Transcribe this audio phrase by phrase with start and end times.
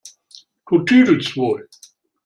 [0.67, 1.69] Du tüdelst wohl!